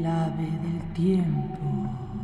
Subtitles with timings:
[0.00, 2.19] El ave del tiempo.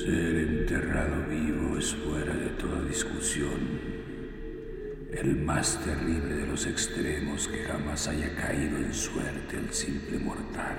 [0.00, 3.60] Ser enterrado vivo es fuera de toda discusión
[5.12, 10.74] el más terrible de los extremos que jamás haya caído en suerte el simple mortal,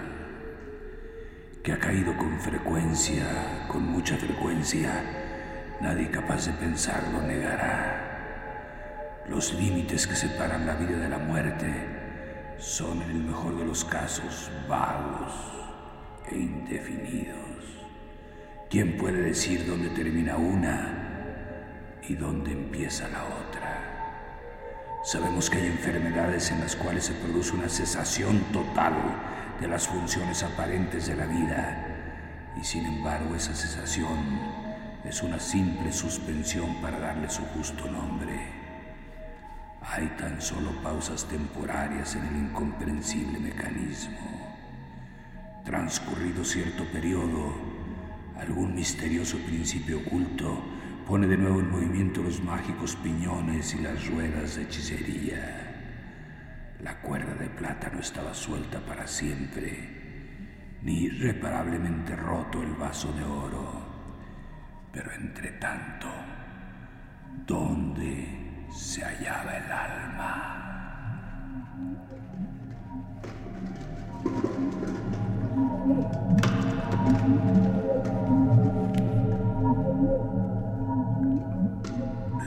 [1.62, 5.04] que ha caído con frecuencia, con mucha frecuencia,
[5.82, 9.22] nadie capaz de pensarlo negará.
[9.30, 11.72] Los límites que separan la vida de la muerte
[12.58, 15.32] son en el mejor de los casos vagos
[16.32, 17.41] e indefinidos.
[18.72, 25.02] ¿Quién puede decir dónde termina una y dónde empieza la otra?
[25.04, 28.94] Sabemos que hay enfermedades en las cuales se produce una cesación total
[29.60, 34.40] de las funciones aparentes de la vida y sin embargo esa cesación
[35.04, 38.40] es una simple suspensión para darle su justo nombre.
[39.82, 44.18] Hay tan solo pausas temporarias en el incomprensible mecanismo.
[45.66, 47.71] Transcurrido cierto periodo,
[48.42, 50.64] algún misterioso principio oculto
[51.08, 56.78] pone de nuevo en movimiento los mágicos piñones y las ruedas de hechicería.
[56.82, 63.24] La cuerda de plata no estaba suelta para siempre, ni irreparablemente roto el vaso de
[63.24, 63.86] oro.
[64.92, 66.08] Pero entre tanto,
[67.46, 70.61] ¿dónde se hallaba el alma?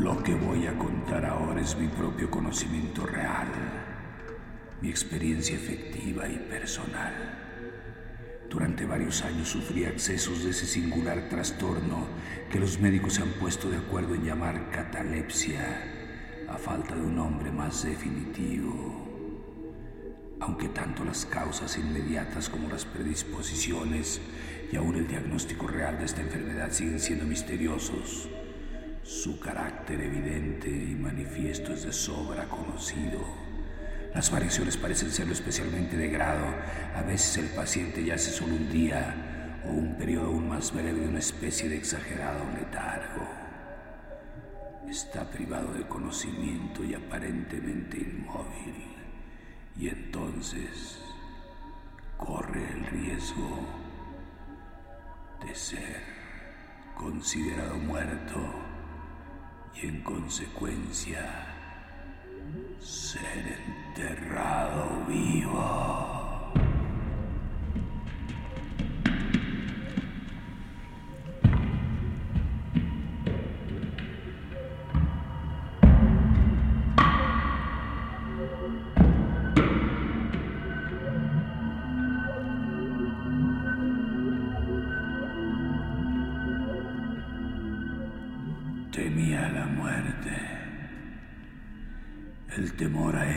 [0.04, 3.48] Lo que voy a contar ahora es mi propio conocimiento real,
[4.82, 7.14] mi experiencia efectiva y personal.
[8.50, 12.06] Durante varios años sufrí accesos de ese singular trastorno
[12.52, 17.16] que los médicos se han puesto de acuerdo en llamar catalepsia, a falta de un
[17.16, 19.08] nombre más definitivo.
[20.38, 24.20] Aunque tanto las causas inmediatas como las predisposiciones
[24.70, 28.28] y aún el diagnóstico real de esta enfermedad siguen siendo misteriosos,
[29.04, 33.20] su carácter evidente y manifiesto es de sobra conocido.
[34.14, 36.46] Las variaciones parecen serlo especialmente de grado.
[36.96, 41.08] A veces el paciente yace solo un día o un periodo aún más breve de
[41.08, 43.28] una especie de exagerado letargo.
[44.88, 48.96] Está privado de conocimiento y aparentemente inmóvil.
[49.76, 50.98] Y entonces
[52.16, 53.66] corre el riesgo
[55.44, 56.02] de ser
[56.96, 58.63] considerado muerto
[59.76, 61.46] y en consecuencia
[62.80, 63.58] ser
[63.96, 66.13] enterrado vivo.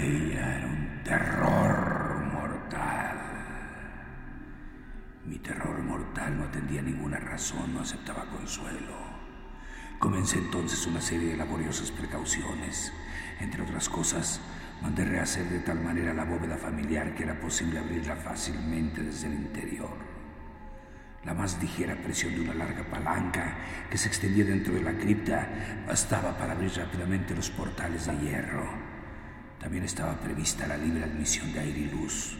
[0.04, 3.18] era un terror mortal.
[5.26, 8.96] Mi terror mortal no atendía ninguna razón, no aceptaba consuelo.
[10.00, 12.94] Comencé entonces una serie de laboriosas precauciones.
[13.40, 14.40] Entre otras cosas,
[14.82, 19.34] mandé rehacer de tal manera la bóveda familiar que era posible abrirla fácilmente desde el
[19.34, 19.98] interior.
[21.26, 23.58] La más ligera presión de una larga palanca
[23.90, 28.87] que se extendía dentro de la cripta bastaba para abrir rápidamente los portales de hierro.
[29.60, 32.38] También estaba prevista la libre admisión de aire y luz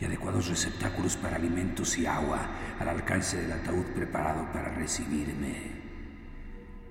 [0.00, 2.40] y adecuados receptáculos para alimentos y agua
[2.78, 5.84] al alcance del ataúd preparado para recibirme.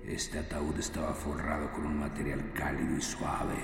[0.06, 3.56] Este ataúd estaba forrado con un material cálido y suave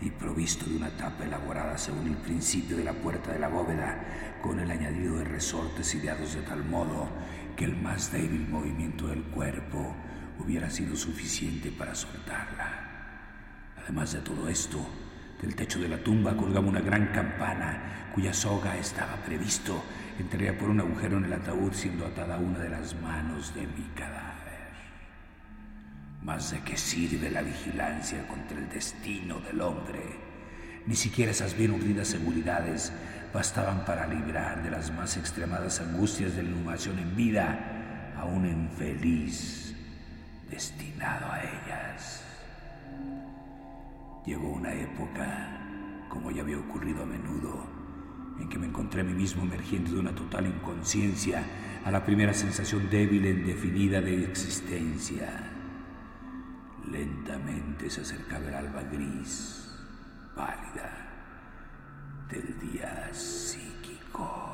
[0.00, 4.36] y provisto de una tapa elaborada según el principio de la puerta de la bóveda,
[4.42, 7.08] con el añadido de resortes ideados de tal modo
[7.56, 9.94] que el más débil movimiento del cuerpo
[10.38, 12.84] hubiera sido suficiente para soltarla.
[13.82, 14.86] Además de todo esto,
[15.40, 19.82] del techo de la tumba colgaba una gran campana cuya soga estaba previsto
[20.18, 23.62] entraría por un agujero en el ataúd siendo atada a una de las manos de
[23.62, 24.38] mi cadáver.
[26.22, 30.02] Más de qué sirve la vigilancia contra el destino del hombre.
[30.86, 32.92] Ni siquiera esas bien urdidas seguridades
[33.32, 38.46] bastaban para librar de las más extremadas angustias de la inhumación en vida a un
[38.46, 39.74] infeliz
[40.50, 41.87] destinado a ellas.
[44.28, 47.66] Llegó una época, como ya había ocurrido a menudo,
[48.38, 51.42] en que me encontré a mí mismo emergiendo de una total inconsciencia
[51.82, 55.50] a la primera sensación débil e indefinida de existencia.
[56.92, 59.66] Lentamente se acercaba el alba gris,
[60.36, 61.08] pálida,
[62.28, 64.47] del día psíquico.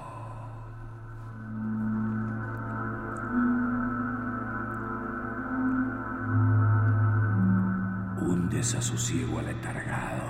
[8.64, 10.24] Desasosiego aletargado,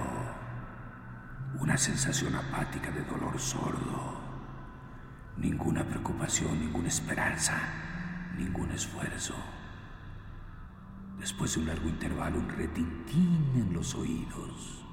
[1.61, 4.21] una sensación apática de dolor sordo,
[5.37, 7.57] ninguna preocupación, ninguna esperanza,
[8.37, 9.37] ningún esfuerzo.
[11.21, 14.84] Después de un largo intervalo, un retintín en los oídos.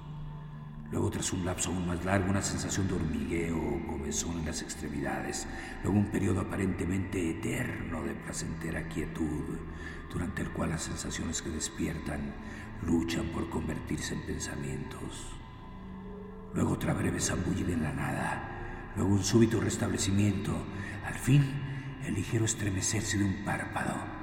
[0.92, 4.62] Luego, tras un lapso aún más largo, una sensación de hormigueo o comezón en las
[4.62, 5.48] extremidades.
[5.84, 9.58] Luego, un periodo aparentemente eterno de placentera quietud,
[10.12, 12.34] durante el cual las sensaciones que despiertan
[12.86, 15.32] luchan por convertirse en pensamientos.
[16.54, 18.92] Luego, otra breve zambullida en la nada.
[18.98, 20.52] Luego, un súbito restablecimiento.
[21.06, 21.42] Al fin,
[22.06, 24.21] el ligero estremecerse de un párpado.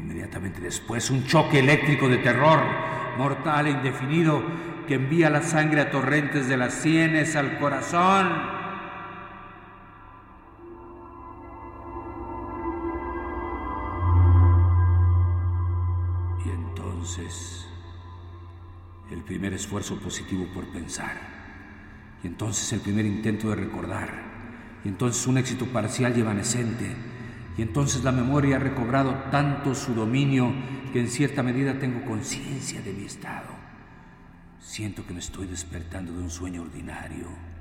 [0.00, 2.60] Inmediatamente después, un choque eléctrico de terror,
[3.16, 4.42] mortal e indefinido
[4.86, 8.28] que envía la sangre a torrentes de las sienes al corazón.
[16.44, 17.66] Y entonces,
[19.10, 21.16] el primer esfuerzo positivo por pensar.
[22.22, 24.10] Y entonces el primer intento de recordar.
[24.84, 27.13] Y entonces un éxito parcial y evanescente.
[27.56, 30.52] Y entonces la memoria ha recobrado tanto su dominio
[30.92, 33.48] que en cierta medida tengo conciencia de mi estado.
[34.60, 37.53] Siento que me estoy despertando de un sueño ordinario.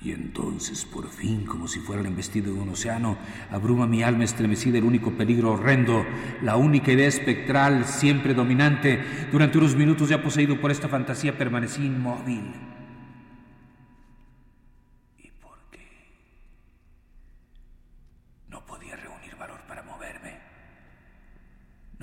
[0.00, 3.18] Y entonces, por fin, como si fuera el embestido de un océano,
[3.50, 6.06] abruma mi alma estremecida el único peligro horrendo,
[6.42, 9.00] la única idea espectral siempre dominante.
[9.32, 12.52] Durante unos minutos ya poseído por esta fantasía, permanecí inmóvil.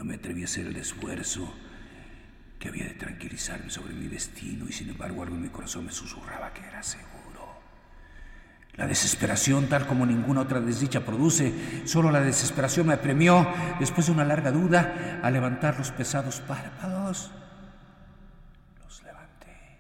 [0.06, 1.52] me atreví a hacer el esfuerzo
[2.60, 5.92] que había de tranquilizarme sobre mi destino y sin embargo algo en mi corazón me
[5.92, 7.45] susurraba que era seguro.
[8.78, 13.48] La desesperación, tal como ninguna otra desdicha produce, solo la desesperación me apremió,
[13.80, 17.32] después de una larga duda, a levantar los pesados párpados.
[18.84, 19.80] Los levanté.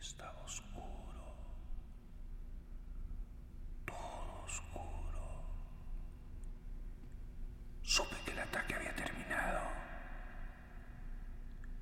[0.00, 1.34] Estaba oscuro.
[3.84, 5.42] Todo oscuro.
[7.82, 9.58] Supe que el ataque había terminado.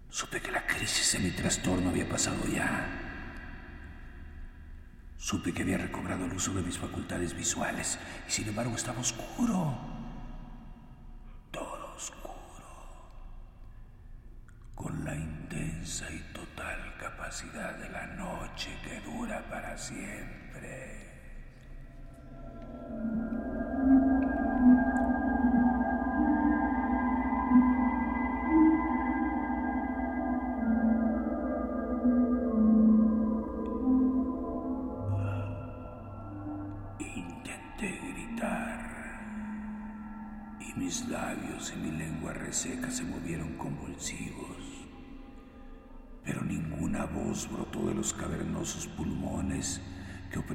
[0.09, 3.08] Supe que la crisis de mi trastorno había pasado ya.
[5.29, 9.88] Supe que había recobrado el uso de mis facultades visuales y sin embargo estaba oscuro.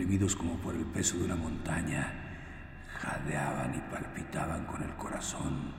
[0.04, 2.12] Oprimidos como por el peso de una montaña,
[3.00, 5.74] jadeaban y palpitaban con el corazón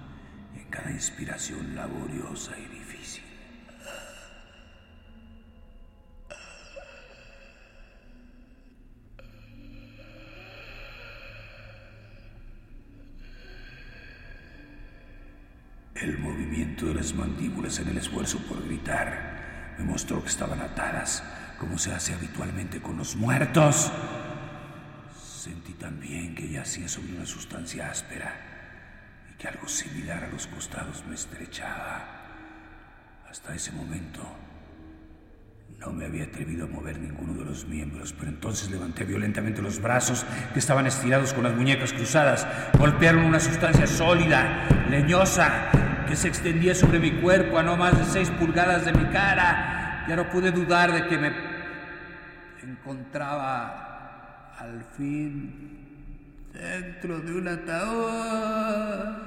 [0.57, 3.23] en cada inspiración laboriosa y difícil.
[15.95, 21.23] El movimiento de las mandíbulas en el esfuerzo por gritar me mostró que estaban atadas,
[21.58, 23.92] como se hace habitualmente con los muertos.
[25.16, 28.34] Sentí también que yacía sobre una sustancia áspera
[29.30, 32.04] y que algo similar a los costados me estrechaba.
[33.28, 34.23] Hasta ese momento
[35.80, 39.80] no me había atrevido a mover ninguno de los miembros, pero entonces levanté violentamente los
[39.80, 42.46] brazos que estaban estirados con las muñecas cruzadas.
[42.78, 45.70] Golpearon una sustancia sólida, leñosa,
[46.08, 50.06] que se extendía sobre mi cuerpo a no más de seis pulgadas de mi cara.
[50.08, 51.30] Ya no pude dudar de que me
[52.64, 59.25] encontraba al fin dentro de un ataúd.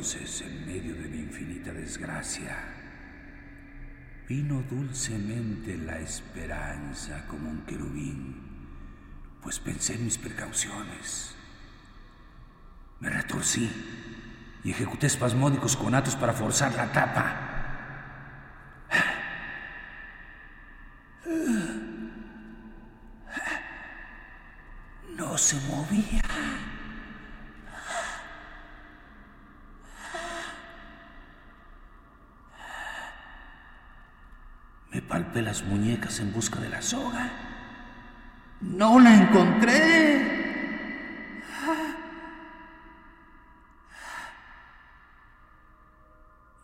[0.00, 2.69] Entonces, en medio de mi infinita desgracia,
[4.30, 8.40] vino dulcemente la esperanza como un querubín,
[9.42, 11.34] pues pensé en mis precauciones.
[13.00, 13.68] Me retorcí
[14.62, 17.46] y ejecuté espasmódicos conatos para forzar la tapa.
[25.16, 26.49] No se movía.
[35.10, 37.28] Palpé las muñecas en busca de la soga.
[38.60, 40.38] No la encontré.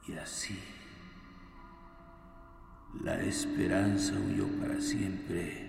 [0.06, 0.62] Y así,
[3.02, 5.66] la esperanza huyó para siempre.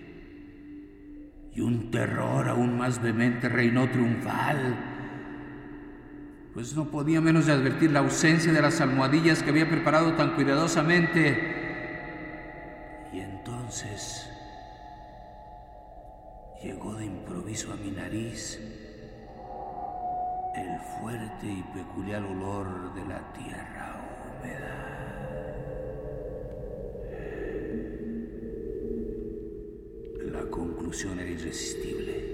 [1.52, 4.76] Y un terror aún más vehemente reinó triunfal.
[6.54, 10.36] Pues no podía menos de advertir la ausencia de las almohadillas que había preparado tan
[10.36, 11.57] cuidadosamente.
[13.68, 14.26] Entonces
[16.62, 18.58] llegó de improviso a mi nariz
[20.56, 23.94] el fuerte y peculiar olor de la tierra
[24.40, 24.74] húmeda.
[30.32, 32.24] La conclusión era irresistible.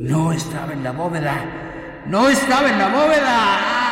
[0.00, 2.02] No estaba en la bóveda.
[2.08, 3.83] No estaba en la bóveda.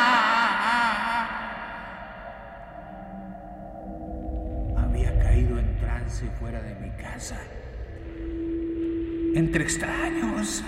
[9.34, 10.62] Entre extraños.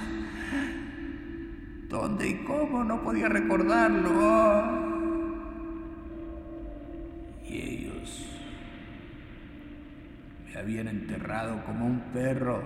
[1.89, 2.83] ¿Dónde y cómo?
[2.83, 4.65] No podía recordarlo.
[7.47, 8.27] Y ellos
[10.47, 12.63] me habían enterrado como un perro.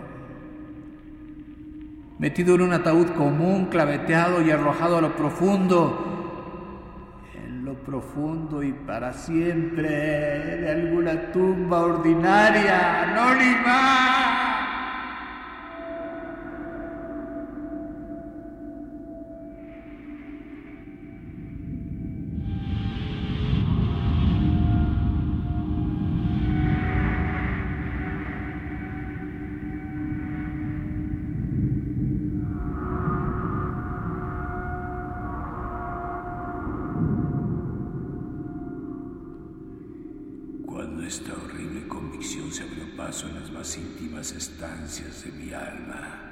[2.18, 7.20] Metido en un ataúd común, claveteado y arrojado a lo profundo.
[7.34, 14.37] En lo profundo y para siempre de alguna tumba ordinaria, anónima.
[44.32, 46.30] Estancias de mi alma,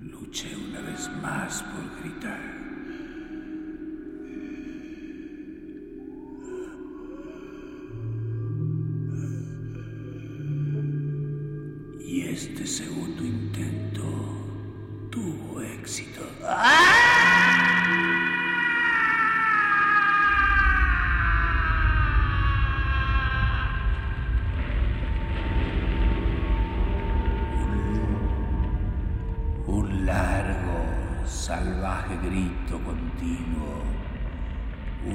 [0.00, 2.51] luché una vez más por gritar.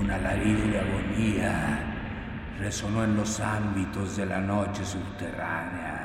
[0.08, 1.80] Un alarido de agonía,
[2.60, 5.97] resonó en los ámbitos de la noche subterránea.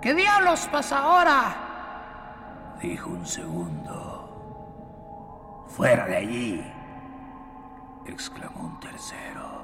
[0.00, 2.76] ¿Qué diablos pasa ahora?
[2.80, 5.66] Dijo un segundo.
[5.68, 6.72] Fuera de allí.
[8.06, 9.58] Exclamó un tercero.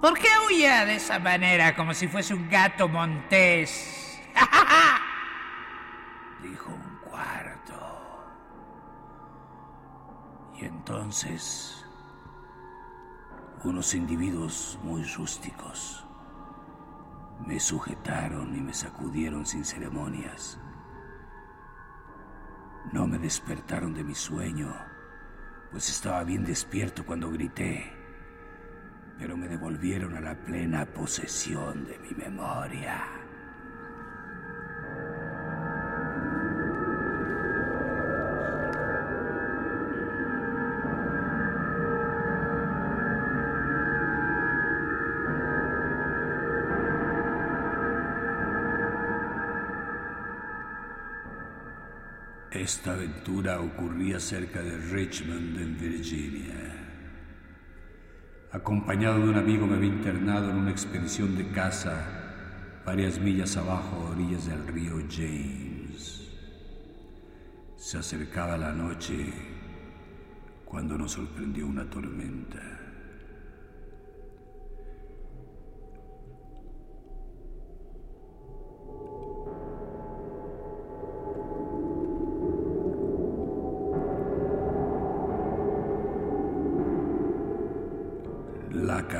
[0.00, 4.20] ¿Por qué huye de esa manera como si fuese un gato montés?
[6.42, 7.74] Dijo un cuarto.
[10.60, 11.84] Y entonces
[13.64, 16.04] unos individuos muy rústicos
[17.46, 20.58] me sujetaron y me sacudieron sin ceremonias.
[22.92, 24.74] No me despertaron de mi sueño,
[25.70, 27.92] pues estaba bien despierto cuando grité,
[29.18, 33.21] pero me devolvieron a la plena posesión de mi memoria.
[52.54, 56.52] Esta aventura ocurría cerca de Richmond, en Virginia.
[58.52, 61.94] Acompañado de un amigo me había internado en una expedición de caza
[62.84, 66.28] varias millas abajo a orillas del río James.
[67.78, 69.32] Se acercaba la noche
[70.66, 72.91] cuando nos sorprendió una tormenta.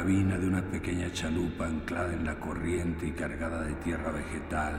[0.02, 4.74] Cabina de una pequeña chalupa anclada en la corriente y cargada de tierra vegetal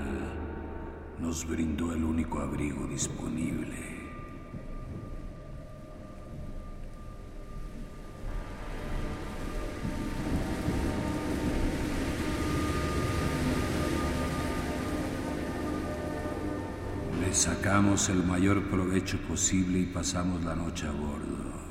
[1.17, 3.77] nos brindó el único abrigo disponible.
[17.21, 21.62] Le sacamos el mayor provecho posible y pasamos la noche a bordo.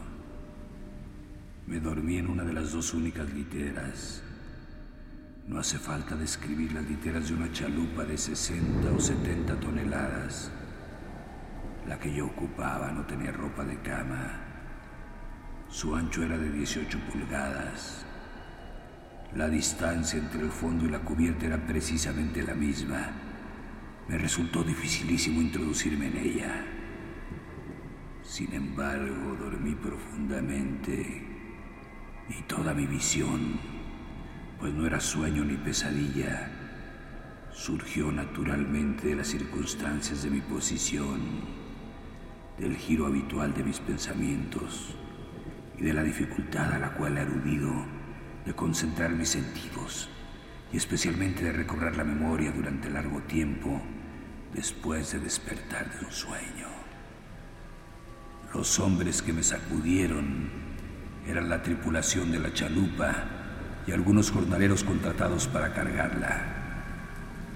[1.73, 4.23] Me dormí en una de las dos únicas literas.
[5.49, 10.53] No hace falta describir las literas de una chalupa de 60 o 70 toneladas.
[11.89, 14.39] La que yo ocupaba no tenía ropa de cama.
[15.71, 18.05] Su ancho era de 18 pulgadas.
[19.35, 23.13] La distancia entre el fondo y la cubierta era precisamente la misma.
[24.09, 26.67] Me resultó dificilísimo introducirme en ella.
[28.23, 31.32] Sin embargo, dormí profundamente
[32.29, 33.59] y toda mi visión,
[34.59, 36.51] pues no era sueño ni pesadilla,
[37.53, 41.21] surgió naturalmente de las circunstancias de mi posición,
[42.59, 44.97] del giro habitual de mis pensamientos
[45.79, 47.73] y de la dificultad a la cual he aludido
[48.45, 50.09] de concentrar mis sentidos
[50.73, 53.81] y especialmente de recobrar la memoria durante largo tiempo
[54.55, 56.69] después de despertar de un sueño.
[58.55, 60.72] Los hombres que me sacudieron
[61.27, 63.15] eran la tripulación de la chalupa
[63.87, 66.43] y algunos jornaleros contratados para cargarla.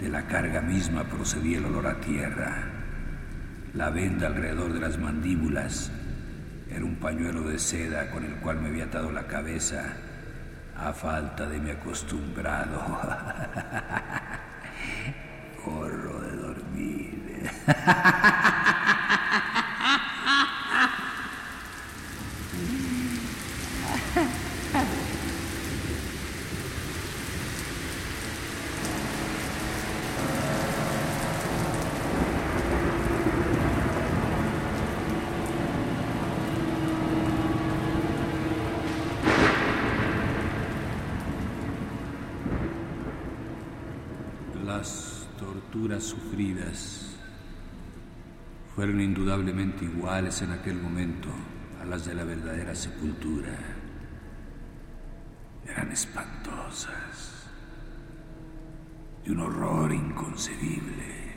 [0.01, 2.65] De la carga misma procedía el olor a tierra.
[3.75, 5.91] La venda alrededor de las mandíbulas
[6.71, 9.97] era un pañuelo de seda con el cual me había atado la cabeza
[10.77, 12.79] a falta de mi acostumbrado
[15.65, 17.51] gorro de dormir.
[44.65, 45.29] Las
[45.77, 47.17] torturas sufridas
[48.75, 51.29] fueron indudablemente iguales en aquel momento
[51.81, 53.55] a las de la verdadera sepultura.
[55.67, 57.51] Eran espantosas,
[59.23, 61.35] de un horror inconcebible.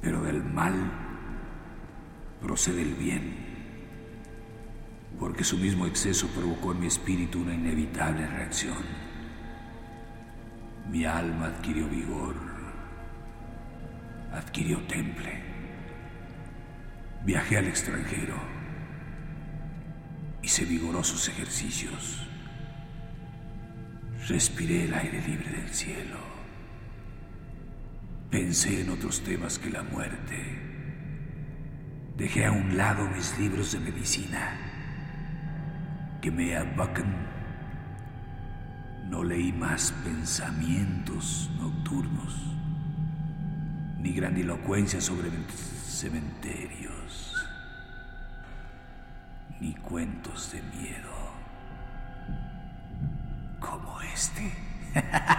[0.00, 0.74] Pero del mal
[2.42, 3.36] procede el bien,
[5.18, 9.09] porque su mismo exceso provocó en mi espíritu una inevitable reacción.
[10.90, 12.34] Mi alma adquirió vigor,
[14.32, 15.40] adquirió temple.
[17.24, 18.34] Viajé al extranjero,
[20.42, 22.26] hice vigorosos ejercicios,
[24.26, 26.18] respiré el aire libre del cielo,
[28.28, 30.58] pensé en otros temas que la muerte.
[32.16, 34.58] Dejé a un lado mis libros de medicina.
[36.20, 37.39] Quemé a Buchan.
[39.10, 42.32] No leí más pensamientos nocturnos,
[43.98, 45.30] ni grandilocuencia sobre
[45.84, 47.34] cementerios,
[49.60, 51.10] ni cuentos de miedo
[53.58, 54.52] como este.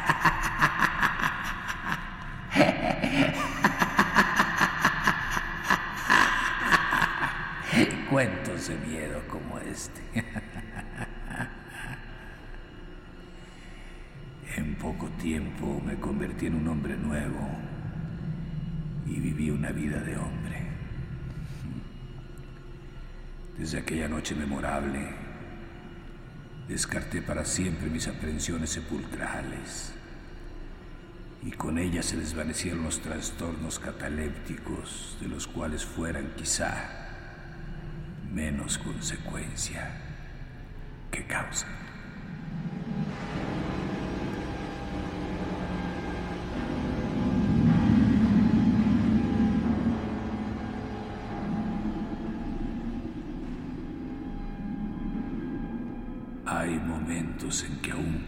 [8.11, 10.20] cuentos de miedo como este.
[19.11, 20.61] Y viví una vida de hombre.
[23.57, 25.09] Desde aquella noche memorable,
[26.67, 29.93] descarté para siempre mis aprensiones sepulcrales
[31.43, 37.09] y con ellas se desvanecieron los trastornos catalépticos de los cuales fueran quizá
[38.33, 39.91] menos consecuencia
[41.11, 41.67] que causa.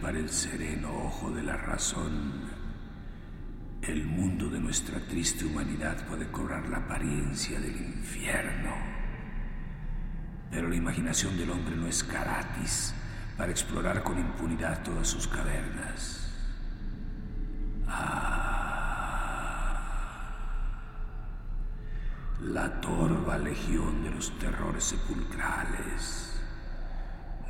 [0.04, 2.42] Para el sereno ojo de la razón,
[3.80, 8.74] el mundo de nuestra triste humanidad puede cobrar la apariencia del infierno.
[10.50, 12.94] Pero la imaginación del hombre no es gratis
[13.38, 16.30] para explorar con impunidad todas sus cavernas.
[17.88, 18.74] Ah,
[22.42, 26.33] la torva legión de los terrores sepulcrales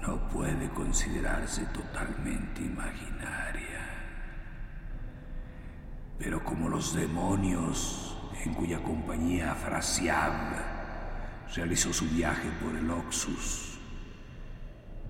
[0.07, 3.81] no puede considerarse totalmente imaginaria.
[6.19, 10.75] Pero como los demonios en cuya compañía Frasiab
[11.55, 13.79] realizó su viaje por el Oxus.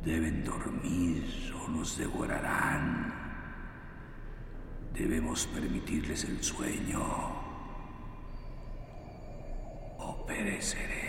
[0.04, 3.12] Deben dormir o nos devorarán.
[4.92, 7.02] Debemos permitirles el sueño
[9.98, 11.04] o pereceremos.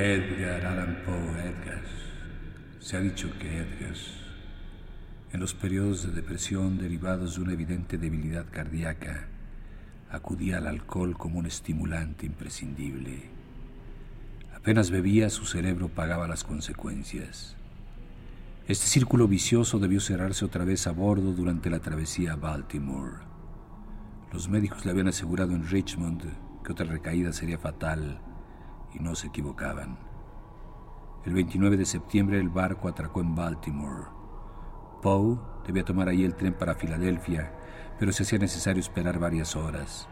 [0.00, 1.82] Edgar Allan Poe, Edgar.
[2.78, 3.96] Se ha dicho que Edgar,
[5.32, 9.26] en los periodos de depresión derivados de una evidente debilidad cardíaca,
[10.08, 13.28] acudía al alcohol como un estimulante imprescindible.
[14.54, 17.56] Apenas bebía, su cerebro pagaba las consecuencias.
[18.68, 23.16] Este círculo vicioso debió cerrarse otra vez a bordo durante la travesía a Baltimore.
[24.32, 26.22] Los médicos le habían asegurado en Richmond
[26.64, 28.20] que otra recaída sería fatal
[28.94, 29.98] y no se equivocaban.
[31.24, 34.06] El 29 de septiembre el barco atracó en Baltimore.
[35.02, 37.52] Poe debía tomar ahí el tren para Filadelfia,
[37.98, 40.08] pero se hacía necesario esperar varias horas.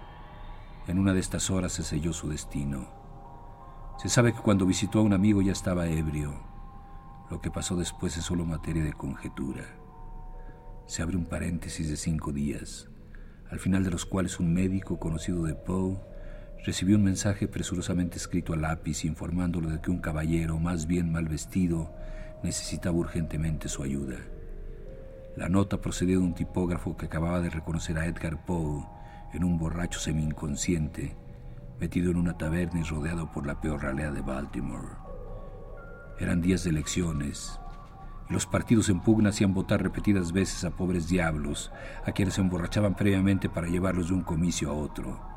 [0.87, 2.89] En una de estas horas se selló su destino.
[3.99, 6.35] Se sabe que cuando visitó a un amigo ya estaba ebrio.
[7.31, 9.65] Lo que pasó después es solo materia de conjetura.
[10.87, 12.89] Se abre un paréntesis de cinco días,
[13.51, 15.99] al final de los cuales un médico conocido de Poe
[16.64, 21.29] recibió un mensaje presurosamente escrito a lápiz informándolo de que un caballero, más bien mal
[21.29, 21.92] vestido,
[22.42, 24.16] necesitaba urgentemente su ayuda.
[25.37, 28.85] La nota procedía de un tipógrafo que acababa de reconocer a Edgar Poe
[29.33, 31.14] en un borracho semi-inconsciente,
[31.79, 34.97] metido en una taberna y rodeado por la peor ralea de Baltimore.
[36.19, 37.61] Eran días de elecciones,
[38.29, 41.71] y los partidos en pugna hacían votar repetidas veces a pobres diablos,
[42.07, 45.36] a quienes se emborrachaban previamente para llevarlos de un comicio a otro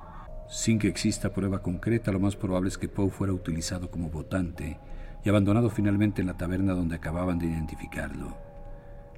[0.50, 4.80] Sin que exista prueba concreta, lo más probable es que Poe fuera utilizado como votante
[5.24, 8.36] y abandonado finalmente en la taberna donde acababan de identificarlo.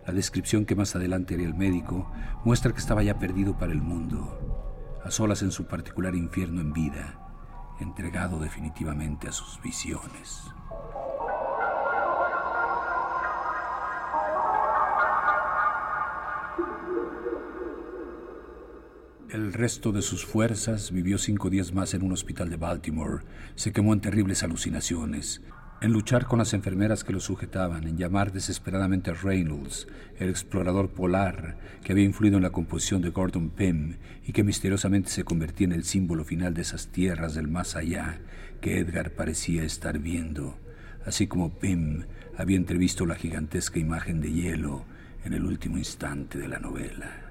[0.06, 2.12] La descripción que más adelante haría el médico
[2.44, 6.74] muestra que estaba ya perdido para el mundo, a solas en su particular infierno en
[6.74, 7.18] vida,
[7.80, 10.44] entregado definitivamente a sus visiones.
[19.32, 23.24] El resto de sus fuerzas vivió cinco días más en un hospital de Baltimore.
[23.56, 25.42] Se quemó en terribles alucinaciones,
[25.80, 29.88] en luchar con las enfermeras que lo sujetaban, en llamar desesperadamente a Reynolds,
[30.20, 33.96] el explorador polar que había influido en la composición de Gordon Pym
[34.28, 38.20] y que misteriosamente se convertía en el símbolo final de esas tierras del más allá
[38.60, 40.60] que Edgar parecía estar viendo,
[41.06, 42.04] así como Pym
[42.38, 44.84] había entrevisto la gigantesca imagen de hielo
[45.24, 47.31] en el último instante de la novela.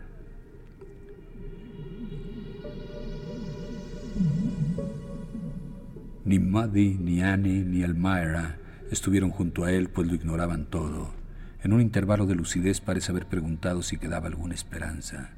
[6.30, 8.56] Ni Muddy, ni Annie, ni Elmira
[8.88, 11.12] estuvieron junto a él, pues lo ignoraban todo.
[11.60, 15.30] En un intervalo de lucidez parece haber preguntado si quedaba alguna esperanza.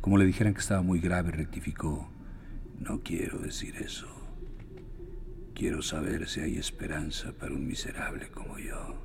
[0.00, 2.10] Como le dijeran que estaba muy grave, rectificó.
[2.80, 4.08] No quiero decir eso.
[5.54, 9.04] Quiero saber si hay esperanza para un miserable como yo.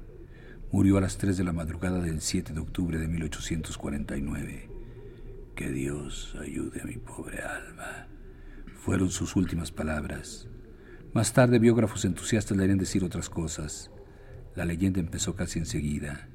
[0.71, 4.67] Murió a las 3 de la madrugada del 7 de octubre de 1849.
[5.55, 8.08] Que Dios ayude a mi pobre alma.
[8.79, 10.47] Fueron sus últimas palabras.
[11.15, 13.89] Más tarde biógrafos entusiastas le harían decir otras cosas.
[14.54, 16.28] La leyenda empezó casi enseguida,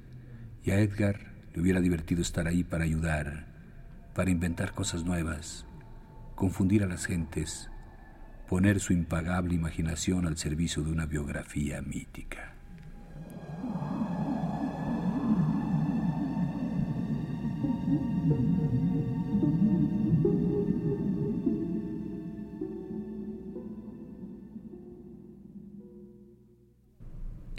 [0.64, 3.44] y a Edgar le hubiera divertido estar ahí para ayudar,
[4.14, 5.66] para inventar cosas nuevas,
[6.34, 7.68] confundir a las gentes,
[8.48, 12.54] poner su impagable imaginación al servicio de una biografía mítica.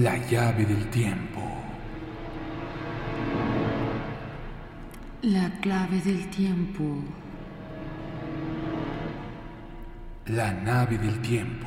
[0.00, 1.42] La llave del tiempo.
[5.20, 6.82] La clave del tiempo.
[10.28, 11.66] La nave del tiempo.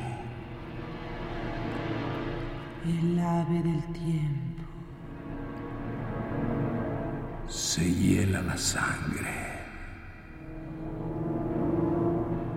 [2.84, 4.64] El ave del tiempo.
[7.46, 9.62] Se hiela la sangre.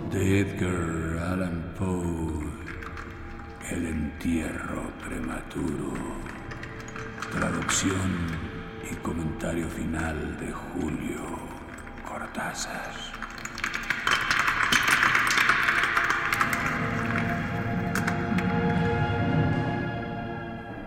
[0.10, 2.50] De Edgar Allan Poe.
[3.70, 3.86] El
[4.20, 5.94] entierro prematuro.
[7.32, 8.28] Traducción
[8.92, 11.22] y comentario final de Julio
[12.06, 12.92] Cortázar.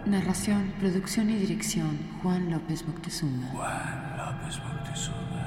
[0.05, 3.47] Narración, producción y dirección Juan López Moctezuma.
[3.49, 5.47] Juan López Moctezuma.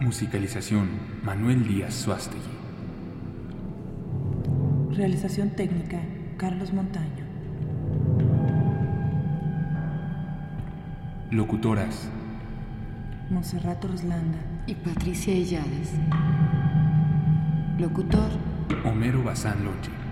[0.00, 0.88] Musicalización
[1.22, 2.65] Manuel Díaz Suástegui.
[4.96, 5.98] Realización técnica
[6.38, 7.26] Carlos Montaño.
[11.30, 12.08] Locutoras
[13.28, 14.38] Monserrat Roslanda.
[14.66, 15.92] y Patricia Illades.
[17.78, 18.30] Locutor
[18.86, 20.05] Homero Bazán Loche.